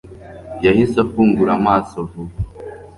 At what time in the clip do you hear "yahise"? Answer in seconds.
0.65-0.95